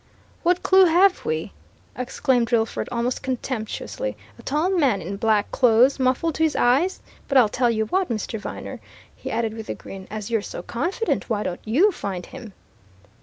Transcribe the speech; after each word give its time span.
"What 0.41 0.63
clue 0.63 0.85
have 0.85 1.25
we?" 1.25 1.51
exclaimed 1.95 2.47
Drillford 2.47 2.89
almost 2.91 3.21
contemptuously. 3.21 4.17
"A 4.39 4.41
tall 4.41 4.71
man 4.71 4.99
in 4.99 5.15
black 5.15 5.51
clothes, 5.51 5.99
muffled 5.99 6.33
to 6.33 6.43
his 6.43 6.55
eyes! 6.55 7.01
But 7.27 7.37
I'll 7.37 7.47
tell 7.47 7.69
you 7.69 7.85
what, 7.85 8.09
Mr. 8.09 8.39
Viner," 8.39 8.79
he 9.15 9.29
added 9.29 9.53
with 9.53 9.69
a 9.69 9.75
grin: 9.75 10.07
"as 10.09 10.31
you're 10.31 10.41
so 10.41 10.63
confident, 10.63 11.29
why 11.29 11.43
don't 11.43 11.61
you 11.65 11.91
find 11.91 12.25
him?" 12.25 12.53